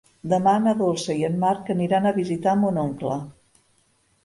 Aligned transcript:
Demà 0.29 0.53
na 0.61 0.71
Dolça 0.79 1.17
i 1.19 1.25
en 1.27 1.35
Marc 1.43 1.69
aniran 1.75 2.09
a 2.09 2.15
visitar 2.17 2.57
mon 2.65 2.83
oncle. 2.87 3.21